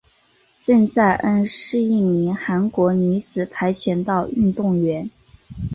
[0.57, 5.07] 郑在恩是一名韩国女子跆拳道运动员。